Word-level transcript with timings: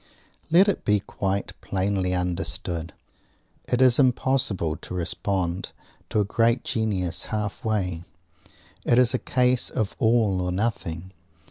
Let 0.49 0.67
it 0.67 0.83
be 0.83 0.99
quite 1.01 1.53
plainly 1.61 2.15
understood. 2.15 2.91
It 3.71 3.83
is 3.83 3.99
impossible 3.99 4.75
to 4.77 4.95
respond 4.95 5.73
to 6.09 6.19
a 6.19 6.25
great 6.25 6.63
genius 6.63 7.25
halfway. 7.25 8.01
It 8.83 8.97
is 8.97 9.13
a 9.13 9.19
case 9.19 9.69
of 9.69 9.95
all 9.99 10.41
or 10.41 10.51
nothing. 10.51 11.11